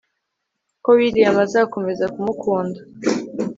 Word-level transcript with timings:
ko 0.83 0.89
william 0.97 1.37
azakomeza 1.45 2.05
kumukunda 2.13 2.79